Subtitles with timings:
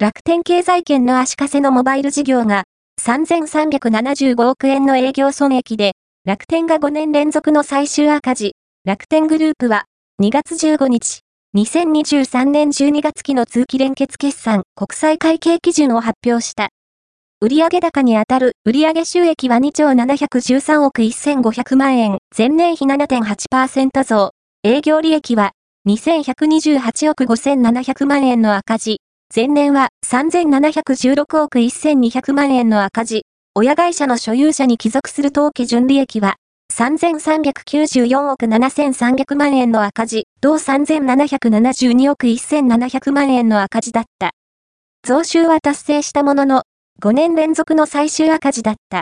[0.00, 2.62] 楽天経済圏の足かせのモバイル事業が
[3.02, 8.52] 3375億円の営業損益で、楽天が5年連続の最終赤字。
[8.84, 9.86] 楽天グループは
[10.22, 11.22] 2月15日、
[11.56, 16.68] 2023年12月期の通期連結決算国際会計基準を発表した。
[17.40, 24.30] 売上高にあたる売上収益は2兆713億1500万円、前年比7.8%増。
[24.62, 25.50] 営業利益は
[25.88, 28.98] 2128億5700万円の赤字。
[29.34, 33.26] 前年は3716億1200万円の赤字。
[33.54, 36.36] 親会社の所有者に帰属する当期純利益は
[36.72, 44.30] 3394億7300万円の赤字、同3772億1700万円の赤字だった。
[45.06, 46.62] 増収は達成したものの、
[47.02, 48.96] 5年連続の最終赤字だった。